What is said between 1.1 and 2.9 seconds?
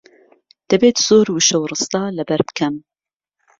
وشە و ڕستە لەبەر بکەم.